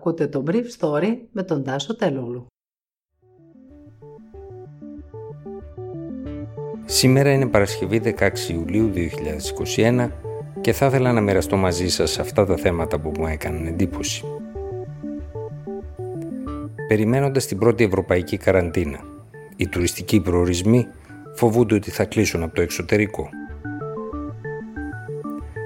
Ακούτε 0.00 0.26
το 0.26 0.44
Brief 0.46 0.64
Story 0.78 1.16
με 1.32 1.42
τον 1.42 1.64
Τάσο 1.64 1.96
Τελούλου. 1.96 2.46
Σήμερα 6.84 7.32
είναι 7.32 7.46
Παρασκευή 7.46 8.02
16 8.04 8.30
Ιουλίου 8.50 8.92
2021 9.76 10.10
και 10.60 10.72
θα 10.72 10.86
ήθελα 10.86 11.12
να 11.12 11.20
μοιραστώ 11.20 11.56
μαζί 11.56 11.88
σας 11.88 12.18
αυτά 12.18 12.46
τα 12.46 12.56
θέματα 12.56 13.00
που 13.00 13.12
μου 13.18 13.26
έκαναν 13.26 13.66
εντύπωση. 13.66 14.24
Περιμένοντας 16.88 17.46
την 17.46 17.58
πρώτη 17.58 17.84
ευρωπαϊκή 17.84 18.36
καραντίνα, 18.36 19.00
οι 19.56 19.68
τουριστικοί 19.68 20.20
προορισμοί 20.20 20.86
φοβούνται 21.34 21.74
ότι 21.74 21.90
θα 21.90 22.04
κλείσουν 22.04 22.42
από 22.42 22.54
το 22.54 22.62
εξωτερικό. 22.62 23.28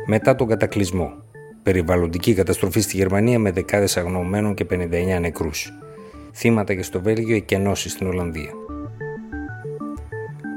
Μετά 0.07 0.35
τον 0.35 0.49
κατακλυσμό, 0.49 1.24
περιβαλλοντική 1.65 2.35
καταστροφή 2.35 2.81
στη 2.81 2.97
Γερμανία 2.97 3.39
με 3.39 3.51
δεκάδες 3.51 3.97
αγνοωμένων 3.97 4.55
και 4.55 4.67
59 4.71 5.21
νεκρούς. 5.21 5.73
Θύματα 6.35 6.75
και 6.75 6.83
στο 6.83 7.01
Βέλγιο 7.01 7.39
και 7.39 7.55
ενώσεις 7.55 7.93
στην 7.93 8.07
Ολλανδία. 8.07 8.51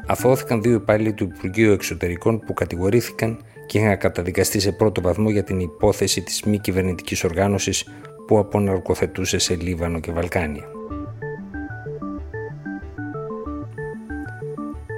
Αφώθηκαν 0.08 0.62
δύο 0.62 0.74
υπάλληλοι 0.74 1.14
του 1.14 1.24
Υπουργείου 1.24 1.72
Εξωτερικών 1.72 2.40
που 2.40 2.54
κατηγορήθηκαν 2.54 3.40
και 3.66 3.80
είχαν 3.80 3.98
καταδικαστεί 3.98 4.60
σε 4.60 4.72
πρώτο 4.72 5.02
βαθμό 5.02 5.30
για 5.30 5.44
την 5.44 5.60
υπόθεση 5.60 6.22
της 6.22 6.44
μη 6.44 6.58
κυβερνητικής 6.58 7.24
οργάνωσης 7.24 7.88
που 8.28 8.40
αποναρκοθετούσε 8.40 9.38
σε 9.38 9.56
Λίβανο 9.56 10.00
και 10.00 10.12
Βαλκάνια. 10.12 10.64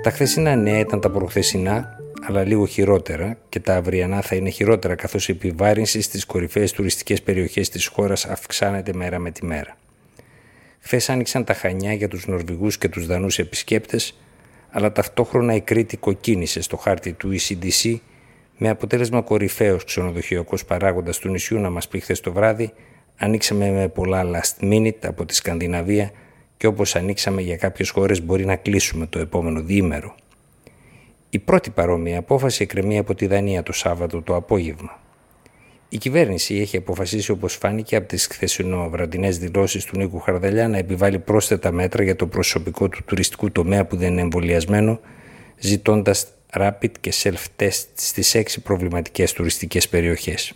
Τα 0.04 0.10
χθεσινά 0.12 0.56
νέα 0.56 0.80
ήταν 0.80 1.00
τα 1.00 1.10
προχθεσινά, 1.12 1.99
αλλά 2.30 2.44
λίγο 2.44 2.66
χειρότερα 2.66 3.38
και 3.50 3.60
τα 3.60 3.76
αυριανά 3.76 4.22
θα 4.22 4.36
είναι 4.36 4.50
χειρότερα 4.50 4.96
καθώς 4.96 5.30
η 5.30 5.32
επιβάρυνση 5.32 6.02
στις 6.02 6.26
κορυφαίες 6.26 6.72
τουριστικές 6.72 7.22
περιοχές 7.22 7.70
της 7.70 7.88
χώρας 7.88 8.26
αυξάνεται 8.26 8.94
μέρα 8.94 9.20
με 9.20 9.32
τη 9.32 9.46
μέρα. 9.46 9.78
Χθες 10.80 11.10
άνοιξαν 11.10 11.44
τα 11.44 11.54
χανιά 11.54 11.94
για 11.94 12.08
τους 12.08 12.28
Νορβηγούς 12.28 12.78
και 12.78 12.90
τους 12.90 13.06
Δανούς 13.06 13.40
επισκέπτες, 13.40 14.20
αλλά 14.70 14.92
ταυτόχρονα 14.92 15.56
η 15.56 15.62
Κρήτη 15.62 15.98
κοκκίνησε 15.98 16.62
στο 16.62 16.78
χάρτη 16.78 17.14
του 17.14 17.36
ECDC 17.40 17.96
με 18.58 18.70
αποτέλεσμα 18.70 19.22
κορυφαίος 19.22 19.84
ξενοδοχειακός 19.84 20.66
παράγοντας 20.66 21.20
του 21.20 21.30
νησιού 21.30 21.60
να 21.60 21.70
μας 21.70 21.88
πει 21.88 22.00
χθες 22.00 22.20
το 22.20 22.32
βράδυ, 22.32 22.74
ανοίξαμε 23.18 23.72
με 23.72 23.88
πολλά 23.88 24.24
last 24.24 24.64
minute 24.64 25.06
από 25.06 25.26
τη 25.26 25.36
Σκανδιναβία 25.36 26.12
και 26.58 26.68
όπως 26.68 26.96
ανοίξαμε 26.96 27.42
για 27.42 27.58
κάποιες 27.58 27.90
χώρες 27.90 28.24
μπορεί 28.24 28.46
να 28.46 28.56
κλείσουμε 28.56 29.06
το 29.06 29.20
επόμενο 29.20 29.62
διήμερο. 29.62 30.16
Η 31.30 31.40
πρώτη 31.40 31.70
παρόμοια 31.70 32.20
απόφαση 32.20 32.64
εκκρεμεί 32.64 32.98
από 32.98 33.16
τη 33.16 33.28
Δανία 33.28 33.64
το 33.64 33.74
Σάββατο 33.74 34.22
το 34.22 34.36
απόγευμα. 34.36 35.00
Η 35.90 35.98
κυβέρνηση 35.98 36.56
έχει 36.56 36.78
αποφασίσει 36.78 37.32
όπως 37.32 37.56
φάνηκε 37.56 37.96
από 37.96 38.08
τις 38.08 38.28
χθεσινοβραδινές 38.28 39.38
δηλώσεις 39.38 39.86
του 39.86 39.98
Νίκου 39.98 40.20
Χαρδαλιά 40.20 40.68
να 40.68 40.78
επιβάλλει 40.78 41.20
πρόσθετα 41.20 41.72
μέτρα 41.72 42.04
για 42.04 42.16
το 42.16 42.28
προσωπικό 42.28 42.90
του 42.90 43.04
τουριστικού 43.06 43.52
τομέα 43.52 43.86
που 43.86 43.96
δεν 43.96 44.12
είναι 44.12 44.22
εμβολιασμένο 44.22 45.00
ζητώντας 45.60 46.28
rapid 46.54 46.92
και 47.02 47.14
self-test 47.24 47.86
στις 47.94 48.36
έξι 48.36 48.62
προβληματικές 48.62 49.34
τουριστικές 49.34 49.90
περιοχές. 49.90 50.54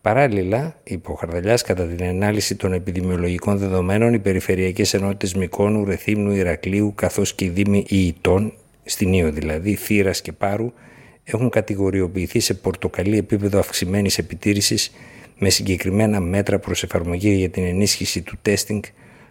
Παράλληλα, 0.00 0.80
είπε 0.84 1.10
ο 1.10 1.14
Χαρδαλιάς, 1.14 1.62
κατά 1.62 1.86
την 1.86 2.04
ανάλυση 2.04 2.56
των 2.56 2.72
επιδημιολογικών 2.72 3.58
δεδομένων, 3.58 4.14
οι 4.14 4.18
περιφερειακές 4.18 4.94
ενότητες 4.94 5.34
Μικόνου, 5.34 5.84
Ρεθύμνου, 5.84 6.30
Ηρακλείου, 6.30 6.92
καθώς 6.94 7.34
και 7.34 7.44
οι 7.44 7.48
Δήμοι 7.48 7.84
Ιητών, 7.88 8.52
στην 8.88 9.12
Ήω 9.12 9.32
δηλαδή, 9.32 9.74
Θήρα 9.74 10.10
και 10.10 10.32
Πάρου, 10.32 10.72
έχουν 11.24 11.50
κατηγοριοποιηθεί 11.50 12.40
σε 12.40 12.54
πορτοκαλί 12.54 13.18
επίπεδο 13.18 13.58
αυξημένης 13.58 14.18
επιτήρησης 14.18 14.90
με 15.38 15.50
συγκεκριμένα 15.50 16.20
μέτρα 16.20 16.58
προς 16.58 16.82
εφαρμογή 16.82 17.30
για 17.30 17.48
την 17.48 17.64
ενίσχυση 17.64 18.22
του 18.22 18.38
τέστινγκ 18.42 18.82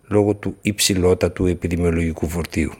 λόγω 0.07 0.35
του 0.35 0.57
υψηλότατου 0.61 1.45
επιδημιολογικού 1.45 2.27
φορτίου. 2.27 2.71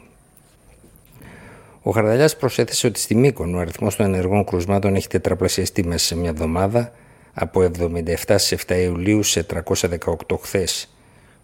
Ο 1.82 1.90
Χαρδαλιάς 1.90 2.36
προσέθεσε 2.36 2.86
ότι 2.86 3.00
στη 3.00 3.14
Μύκονο 3.14 3.56
ο 3.56 3.60
αριθμός 3.60 3.96
των 3.96 4.06
ενεργών 4.06 4.44
κρουσμάτων 4.44 4.94
έχει 4.94 5.08
τετραπλασιαστεί 5.08 5.86
μέσα 5.86 6.06
σε 6.06 6.16
μια 6.16 6.30
εβδομάδα 6.30 6.92
από 7.32 7.60
77 7.60 8.14
στις 8.36 8.64
7 8.66 8.76
Ιουλίου 8.82 9.22
σε 9.22 9.46
318 9.66 10.38
χθες. 10.40 10.97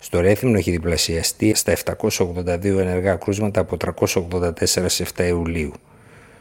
Στο 0.04 0.20
Ρέθυμνο 0.20 0.58
έχει 0.58 0.70
διπλασιαστεί 0.70 1.54
στα 1.54 1.76
782 1.84 2.64
ενεργά 2.64 3.14
κρούσματα 3.14 3.60
από 3.60 3.76
384 4.04 4.52
σε 4.66 5.06
7 5.16 5.26
Ιουλίου. 5.26 5.72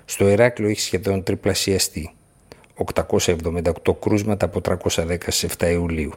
Στο 0.06 0.29
Ηράκλειο 0.29 0.69
έχει 0.69 0.79
σχεδόν 0.79 1.24
τριπλασιαστεί. 1.24 2.13
878 2.96 3.72
κρούσματα 4.00 4.46
από 4.46 4.62
310 4.79 5.18
σε 5.28 5.50
7 5.57 5.72
Ιουλίου. 5.72 6.12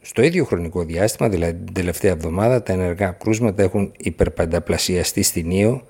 Στο 0.00 0.22
ίδιο 0.22 0.44
χρονικό 0.44 0.84
διάστημα, 0.84 1.28
δηλαδή 1.28 1.64
την 1.64 1.74
τελευταία 1.74 2.10
εβδομάδα, 2.10 2.62
τα 2.62 2.72
ενεργά 2.72 3.10
κρούσματα 3.10 3.62
έχουν 3.62 3.92
υπερπανταπλασιαστεί 3.96 5.22
στην 5.22 5.50
Ήω 5.50 5.86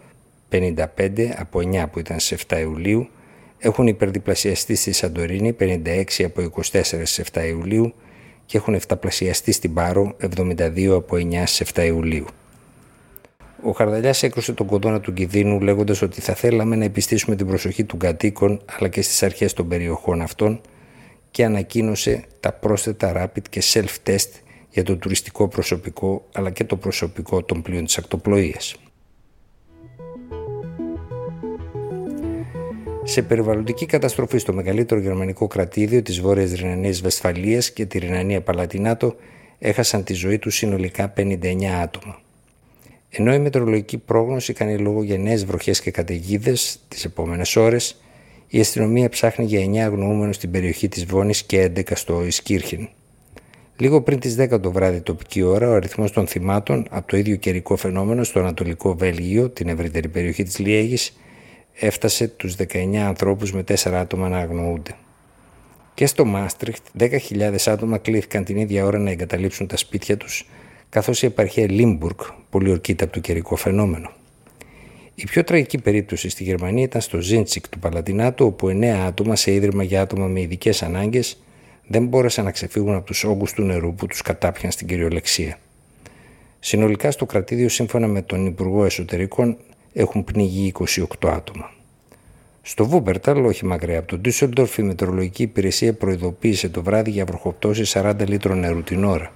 55 0.50 0.76
από 1.36 1.58
9 1.58 1.84
που 1.92 1.98
ήταν 1.98 2.20
σε 2.20 2.36
7 2.48 2.58
Ιουλίου 2.60 3.08
έχουν 3.58 3.86
υπερδιπλασιαστεί 3.86 4.74
στη 4.74 4.92
Σαντορίνη 4.92 5.56
56 5.60 6.04
από 6.24 6.50
24 6.72 6.82
σε 7.02 7.24
7 7.32 7.44
Ιουλίου 7.48 7.94
και 8.50 8.56
έχουν 8.56 8.74
εφταπλασιαστεί 8.74 9.52
στην 9.52 9.74
Πάρο 9.74 10.16
72 10.36 10.86
από 10.86 11.16
9 11.16 11.42
σε 11.44 11.66
7 11.74 11.84
Ιουλίου. 11.84 12.26
Ο 13.62 13.70
Χαρδαλιάς 13.70 14.22
έκρουσε 14.22 14.52
τον 14.52 14.66
κοδόνα 14.66 15.00
του 15.00 15.12
κινδύνου 15.12 15.60
λέγοντας 15.60 16.02
ότι 16.02 16.20
θα 16.20 16.34
θέλαμε 16.34 16.76
να 16.76 16.84
επιστήσουμε 16.84 17.36
την 17.36 17.46
προσοχή 17.46 17.84
των 17.84 17.98
κατοίκων 17.98 18.60
αλλά 18.78 18.88
και 18.88 19.02
στις 19.02 19.22
αρχές 19.22 19.52
των 19.52 19.68
περιοχών 19.68 20.20
αυτών 20.20 20.60
και 21.30 21.44
ανακοίνωσε 21.44 22.24
τα 22.40 22.52
πρόσθετα 22.52 23.12
rapid 23.16 23.42
και 23.50 23.62
self-test 23.72 24.28
για 24.70 24.82
το 24.82 24.96
τουριστικό 24.96 25.48
προσωπικό 25.48 26.26
αλλά 26.32 26.50
και 26.50 26.64
το 26.64 26.76
προσωπικό 26.76 27.42
των 27.42 27.62
πλοίων 27.62 27.84
της 27.84 27.98
ακτοπλοείας. 27.98 28.76
Σε 33.10 33.22
περιβαλλοντική 33.22 33.86
καταστροφή 33.86 34.38
στο 34.38 34.52
μεγαλύτερο 34.52 35.00
γερμανικό 35.00 35.46
κρατήδιο 35.46 36.02
της 36.02 36.20
Βόρειας 36.20 36.52
Ρινανίας 36.52 37.00
Βεσφαλίας 37.00 37.70
και 37.70 37.86
τη 37.86 37.98
Ρινανία 37.98 38.40
Παλατινάτο 38.40 39.14
έχασαν 39.58 40.04
τη 40.04 40.12
ζωή 40.12 40.38
τους 40.38 40.54
συνολικά 40.54 41.12
59 41.16 41.64
άτομα. 41.82 42.20
Ενώ 43.10 43.34
η 43.34 43.38
μετρολογική 43.38 43.98
πρόγνωση 43.98 44.52
κάνει 44.52 44.78
λόγο 44.78 45.02
για 45.02 45.18
νέες 45.18 45.44
βροχές 45.44 45.80
και 45.80 45.90
καταιγίδες 45.90 46.80
τις 46.88 47.04
επόμενες 47.04 47.56
ώρες, 47.56 48.00
η 48.48 48.60
αστυνομία 48.60 49.08
ψάχνει 49.08 49.44
για 49.44 49.60
9 49.60 49.84
αγνοούμενους 49.84 50.36
στην 50.36 50.50
περιοχή 50.50 50.88
της 50.88 51.04
Βόνης 51.04 51.42
και 51.42 51.62
11 51.62 51.96
στο 51.96 52.24
Ισκύρχιν. 52.24 52.88
Λίγο 53.76 54.02
πριν 54.02 54.18
τις 54.18 54.36
10 54.38 54.60
το 54.60 54.72
βράδυ 54.72 55.00
τοπική 55.00 55.42
ώρα, 55.42 55.68
ο 55.68 55.72
αριθμός 55.72 56.12
των 56.12 56.26
θυμάτων 56.26 56.86
από 56.90 57.08
το 57.08 57.16
ίδιο 57.16 57.36
καιρικό 57.36 57.76
φαινόμενο 57.76 58.24
στο 58.24 58.40
Ανατολικό 58.40 58.94
Βέλγιο, 58.94 59.48
την 59.48 59.68
ευρύτερη 59.68 60.08
περιοχή 60.08 60.42
της 60.42 60.58
Λιέγης, 60.58 61.14
έφτασε 61.80 62.28
τους 62.28 62.56
19 62.56 62.96
ανθρώπους 62.96 63.52
με 63.52 63.64
4 63.68 63.92
άτομα 63.92 64.28
να 64.28 64.38
αγνοούνται. 64.38 64.94
Και 65.94 66.06
στο 66.06 66.24
Μάστριχτ 66.24 66.86
10.000 66.98 67.56
άτομα 67.66 67.98
κλήθηκαν 67.98 68.44
την 68.44 68.56
ίδια 68.56 68.84
ώρα 68.84 68.98
να 68.98 69.10
εγκαταλείψουν 69.10 69.66
τα 69.66 69.76
σπίτια 69.76 70.16
τους, 70.16 70.48
καθώς 70.88 71.22
η 71.22 71.26
επαρχία 71.26 71.70
Λίμπουργκ 71.70 72.18
πολιορκείται 72.50 73.04
από 73.04 73.12
το 73.12 73.20
καιρικό 73.20 73.56
φαινόμενο. 73.56 74.10
Η 75.14 75.24
πιο 75.24 75.44
τραγική 75.44 75.78
περίπτωση 75.78 76.28
στη 76.28 76.44
Γερμανία 76.44 76.82
ήταν 76.82 77.00
στο 77.00 77.20
Ζίντσιγκ 77.20 77.68
του 77.68 77.78
Παλατινάτου, 77.78 78.46
όπου 78.46 78.68
9 78.68 78.84
άτομα 78.84 79.36
σε 79.36 79.52
ίδρυμα 79.52 79.82
για 79.82 80.00
άτομα 80.00 80.26
με 80.26 80.40
ειδικές 80.40 80.82
ανάγκες 80.82 81.42
δεν 81.86 82.06
μπόρεσαν 82.06 82.44
να 82.44 82.50
ξεφύγουν 82.50 82.94
από 82.94 83.06
τους 83.06 83.24
όγκους 83.24 83.52
του 83.52 83.62
νερού 83.62 83.94
που 83.94 84.06
τους 84.06 84.22
κατάπιαν 84.22 84.72
στην 84.72 84.86
κυριολεξία. 84.86 85.58
Συνολικά 86.60 87.10
στο 87.10 87.26
κρατίδιο, 87.26 87.68
σύμφωνα 87.68 88.06
με 88.06 88.22
τον 88.22 88.46
Υπουργό 88.46 88.84
Εσωτερικών, 88.84 89.56
έχουν 89.92 90.24
πνιγεί 90.24 90.72
28 90.88 91.04
άτομα. 91.22 91.70
Στο 92.62 92.86
Βούμπερταλ, 92.86 93.44
όχι 93.44 93.64
μακριά 93.66 93.98
από 93.98 94.08
τον 94.08 94.20
Ντίσσελντορφ, 94.20 94.78
η 94.78 94.82
μετεωρολογική 94.82 95.42
υπηρεσία 95.42 95.94
προειδοποίησε 95.94 96.68
το 96.68 96.82
βράδυ 96.82 97.10
για 97.10 97.24
βροχοπτώσεις 97.24 97.96
40 97.96 98.12
λίτρων 98.26 98.58
νερού 98.58 98.82
την 98.82 99.04
ώρα. 99.04 99.32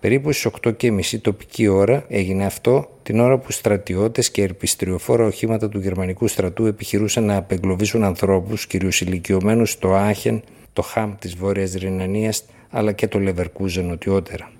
Περίπου 0.00 0.32
στις 0.32 0.50
8.30 0.62 1.20
τοπική 1.20 1.68
ώρα 1.68 2.04
έγινε 2.08 2.44
αυτό 2.44 2.90
την 3.02 3.20
ώρα 3.20 3.38
που 3.38 3.52
στρατιώτες 3.52 4.30
και 4.30 4.42
ερπιστριοφόρα 4.42 5.24
οχήματα 5.24 5.68
του 5.68 5.78
γερμανικού 5.78 6.28
στρατού 6.28 6.66
επιχειρούσαν 6.66 7.24
να 7.24 7.36
απεγκλωβίσουν 7.36 8.04
ανθρώπους, 8.04 8.66
κυρίως 8.66 9.00
ηλικιωμένους, 9.00 9.70
στο 9.70 9.94
Άχεν, 9.94 10.42
το 10.72 10.82
Χαμ 10.82 11.14
της 11.18 11.34
Βόρειας 11.34 11.72
Ρινανίας 11.72 12.44
αλλά 12.70 12.92
και 12.92 13.08
το 13.08 13.18
Λεβερκούζε 13.18 13.80
νοτιότερα. 13.80 14.50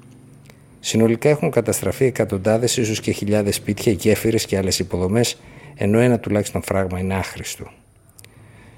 Συνολικά 0.86 1.28
έχουν 1.28 1.50
καταστραφεί 1.50 2.04
εκατοντάδες 2.04 2.76
ίσως 2.76 3.00
και 3.00 3.12
χιλιάδες 3.12 3.54
σπίτια, 3.54 3.92
γέφυρες 3.92 4.46
και 4.46 4.56
άλλες 4.56 4.78
υποδομές, 4.78 5.40
ενώ 5.74 5.98
ένα 5.98 6.18
τουλάχιστον 6.18 6.62
φράγμα 6.62 6.98
είναι 6.98 7.14
άχρηστο. 7.14 7.70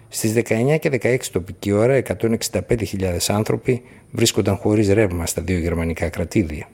Στις 0.09 0.33
19 0.33 0.77
και 0.79 0.89
16 0.89 1.31
τοπική 1.33 1.73
ώρα, 1.73 1.95
165.000 1.95 3.17
άνθρωποι 3.29 3.83
βρίσκονταν 4.11 4.57
χωρίς 4.57 4.89
ρεύμα 4.89 5.27
στα 5.27 5.43
δύο 5.43 5.59
γερμανικά 5.59 6.09
κρατήδια. 6.09 6.69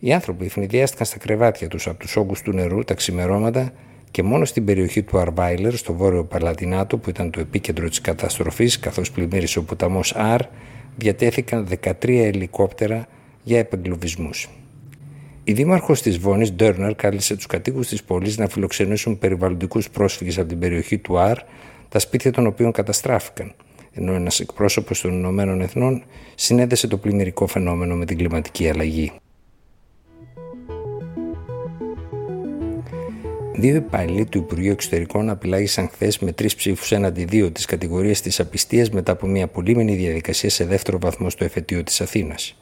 Οι 0.00 0.12
άνθρωποι 0.12 0.44
ευνηδιάστηκαν 0.44 1.06
στα 1.06 1.18
κρεβάτια 1.18 1.68
τους 1.68 1.86
από 1.86 1.98
τους 1.98 2.16
όγκους 2.16 2.42
του 2.42 2.52
νερού 2.52 2.84
τα 2.84 2.94
ξημερώματα 2.94 3.72
και 4.10 4.22
μόνο 4.22 4.44
στην 4.44 4.64
περιοχή 4.64 5.02
του 5.02 5.18
Αρβάιλερ, 5.18 5.76
στο 5.76 5.94
βόρειο 5.94 6.24
Παλατινάτο, 6.24 6.98
που 6.98 7.10
ήταν 7.10 7.30
το 7.30 7.40
επίκεντρο 7.40 7.88
της 7.88 8.00
καταστροφής, 8.00 8.78
καθώς 8.78 9.10
πλημμύρισε 9.10 9.58
ο 9.58 9.62
ποταμός 9.62 10.14
Αρ, 10.14 10.40
διατέθηκαν 10.96 11.68
13 11.82 12.24
ελικόπτερα 12.24 13.06
για 13.44 13.58
επεγκλωβισμούς. 13.58 14.48
Η 15.44 15.52
δήμαρχος 15.52 16.02
της 16.02 16.18
Βόνης, 16.18 16.52
Ντέρνερ, 16.52 16.94
κάλεσε 16.94 17.36
τους 17.36 17.46
κατοίκους 17.46 17.88
της 17.88 18.02
πόλης 18.02 18.38
να 18.38 18.48
φιλοξενήσουν 18.48 19.18
περιβαλλοντικούς 19.18 19.90
πρόσφυγες 19.90 20.38
από 20.38 20.48
την 20.48 20.58
περιοχή 20.58 20.98
του 20.98 21.18
Αρ, 21.18 21.38
τα 21.88 21.98
σπίτια 21.98 22.32
των 22.32 22.46
οποίων 22.46 22.72
καταστράφηκαν, 22.72 23.54
ενώ 23.92 24.12
ένας 24.12 24.40
εκπρόσωπος 24.40 25.00
των 25.00 25.12
Ηνωμένων 25.12 25.60
Εθνών 25.60 26.02
συνέδεσε 26.34 26.86
το 26.86 26.96
πλημμυρικό 26.96 27.46
φαινόμενο 27.46 27.94
με 27.94 28.04
την 28.04 28.16
κλιματική 28.16 28.68
αλλαγή. 28.68 29.12
Δύο 33.56 33.74
υπάλληλοι 33.74 34.24
του 34.24 34.38
Υπουργείου 34.38 34.72
Εξωτερικών 34.72 35.30
απειλάγησαν 35.30 35.88
χθες 35.88 36.18
με 36.18 36.32
τρεις 36.32 36.54
ψήφους 36.54 36.92
έναντι 36.92 37.24
δύο 37.24 37.50
της 37.50 37.64
κατηγορίας 37.64 38.20
της 38.20 38.40
απιστίας 38.40 38.90
μετά 38.90 39.12
από 39.12 39.26
μια 39.26 39.46
πολύμενη 39.46 39.94
διαδικασία 39.94 40.50
σε 40.50 40.64
δεύτερο 40.64 40.98
βαθμό 40.98 41.30
στο 41.30 41.44
εφετείο 41.44 41.82
της 41.82 42.00
Αθήνας. 42.00 42.56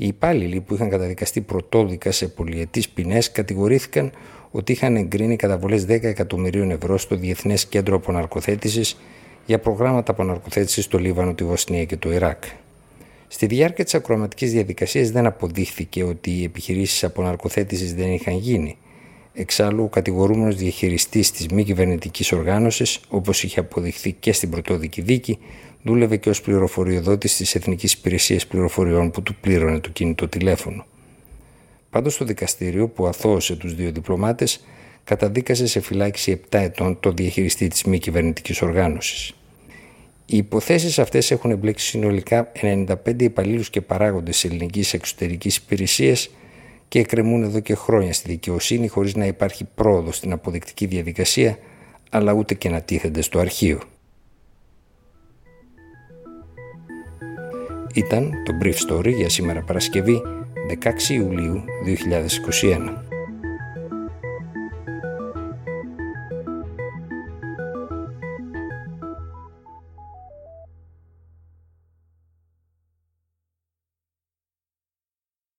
Οι 0.00 0.06
υπάλληλοι 0.06 0.60
που 0.60 0.74
είχαν 0.74 0.88
καταδικαστεί 0.88 1.40
πρωτόδικα 1.40 2.12
σε 2.12 2.28
πολιετής 2.28 2.88
ποινές 2.88 3.32
κατηγορήθηκαν 3.32 4.12
ότι 4.50 4.72
είχαν 4.72 4.96
εγκρίνει 4.96 5.36
καταβολές 5.36 5.84
10 5.84 5.88
εκατομμυρίων 5.88 6.70
ευρώ 6.70 6.98
στο 6.98 7.16
Διεθνές 7.16 7.66
Κέντρο 7.66 7.96
Αποναρκοθέτησης 7.96 8.96
για 9.46 9.58
προγράμματα 9.58 10.12
αποναρκοθέτησης 10.12 10.84
στο 10.84 10.98
Λίβανο, 10.98 11.34
τη 11.34 11.44
Βοσνία 11.44 11.84
και 11.84 11.96
το 11.96 12.12
Ιράκ. 12.12 12.42
Στη 13.28 13.46
διάρκεια 13.46 13.84
της 13.84 13.94
ακροαματικής 13.94 14.52
διαδικασίας 14.52 15.10
δεν 15.10 15.26
αποδείχθηκε 15.26 16.02
ότι 16.02 16.30
οι 16.30 16.44
επιχειρήσεις 16.44 17.04
αποναρκοθέτησης 17.04 17.94
δεν 17.94 18.12
είχαν 18.12 18.36
γίνει 18.36 18.76
Εξάλλου, 19.40 19.84
ο 19.84 19.88
κατηγορούμενος 19.88 20.56
διαχειριστής 20.56 21.30
της 21.30 21.46
μη 21.46 21.64
κυβερνητικής 21.64 22.32
οργάνωσης, 22.32 23.00
όπως 23.08 23.42
είχε 23.42 23.60
αποδειχθεί 23.60 24.12
και 24.12 24.32
στην 24.32 24.50
πρωτόδικη 24.50 25.00
δίκη, 25.00 25.38
δούλευε 25.82 26.16
και 26.16 26.28
ως 26.28 26.40
πληροφοριοδότης 26.40 27.36
της 27.36 27.54
Εθνικής 27.54 27.92
Υπηρεσίας 27.92 28.46
Πληροφοριών 28.46 29.10
που 29.10 29.22
του 29.22 29.34
πλήρωνε 29.34 29.80
το 29.80 29.90
κινητό 29.90 30.28
τηλέφωνο. 30.28 30.84
Πάντως 31.90 32.16
το 32.16 32.24
δικαστήριο 32.24 32.88
που 32.88 33.06
αθώωσε 33.06 33.56
τους 33.56 33.74
δύο 33.74 33.90
διπλωμάτες 33.92 34.64
καταδίκασε 35.04 35.66
σε 35.66 35.80
φυλάκιση 35.80 36.40
7 36.50 36.58
ετών 36.58 37.00
το 37.00 37.12
διαχειριστή 37.12 37.68
της 37.68 37.84
μη 37.84 37.98
κυβερνητικής 37.98 38.62
οργάνωσης. 38.62 39.32
Οι 40.26 40.36
υποθέσεις 40.36 40.98
αυτές 40.98 41.30
έχουν 41.30 41.50
εμπλέξει 41.50 41.86
συνολικά 41.86 42.52
95 42.60 43.22
υπαλλήλους 43.22 43.70
και 43.70 43.80
παράγοντες 43.80 44.44
ελληνικής 44.44 44.92
εξωτερικής 44.92 45.56
υπηρεσίας 45.56 46.30
και 46.88 46.98
εκκρεμούν 46.98 47.42
εδώ 47.42 47.60
και 47.60 47.74
χρόνια 47.74 48.12
στη 48.12 48.30
δικαιοσύνη 48.30 48.88
χωρίς 48.88 49.14
να 49.14 49.26
υπάρχει 49.26 49.64
πρόοδος 49.74 50.16
στην 50.16 50.32
αποδεικτική 50.32 50.86
διαδικασία 50.86 51.58
αλλά 52.10 52.32
ούτε 52.32 52.54
και 52.54 52.68
να 52.68 52.80
τίθενται 52.80 53.22
στο 53.22 53.38
αρχείο. 53.38 53.80
Ήταν 57.98 58.42
το 58.44 58.52
Brief 58.62 58.74
Story 58.88 59.12
για 59.14 59.28
σήμερα 59.28 59.62
Παρασκευή 59.62 60.22
16 61.08 61.08
Ιουλίου 61.08 61.64
2021. 63.02 63.07